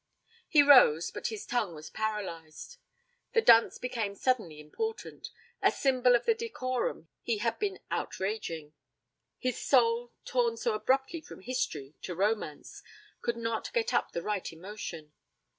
He 0.49 0.63
rose, 0.63 1.11
but 1.11 1.27
his 1.27 1.45
tongue 1.45 1.75
was 1.75 1.91
paralysed. 1.91 2.79
The 3.33 3.41
dunce 3.43 3.77
became 3.77 4.15
suddenly 4.15 4.59
important 4.59 5.29
a 5.61 5.71
symbol 5.71 6.15
of 6.15 6.25
the 6.25 6.33
decorum 6.33 7.07
he 7.21 7.37
had 7.37 7.59
been 7.59 7.77
outraging. 7.91 8.73
His 9.37 9.59
soul, 9.61 10.11
torn 10.25 10.57
so 10.57 10.73
abruptly 10.73 11.21
from 11.21 11.41
history 11.41 11.93
to 12.01 12.15
romance, 12.15 12.81
could 13.21 13.37
not 13.37 13.71
get 13.73 13.93
up 13.93 14.11
the 14.11 14.23
right 14.23 14.51
emotion. 14.51 15.13